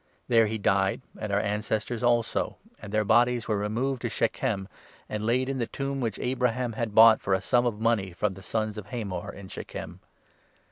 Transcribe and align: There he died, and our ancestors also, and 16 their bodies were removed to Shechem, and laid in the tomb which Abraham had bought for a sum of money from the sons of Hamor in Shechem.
There 0.27 0.47
he 0.47 0.57
died, 0.57 1.01
and 1.19 1.31
our 1.31 1.39
ancestors 1.39 2.01
also, 2.01 2.57
and 2.77 2.85
16 2.89 2.89
their 2.89 3.03
bodies 3.03 3.47
were 3.47 3.59
removed 3.59 4.01
to 4.01 4.09
Shechem, 4.09 4.67
and 5.07 5.23
laid 5.23 5.47
in 5.47 5.59
the 5.59 5.67
tomb 5.67 5.99
which 6.01 6.17
Abraham 6.19 6.73
had 6.73 6.95
bought 6.95 7.21
for 7.21 7.35
a 7.35 7.39
sum 7.39 7.67
of 7.67 7.79
money 7.79 8.11
from 8.11 8.33
the 8.33 8.41
sons 8.41 8.79
of 8.79 8.87
Hamor 8.87 9.31
in 9.31 9.47
Shechem. 9.47 9.99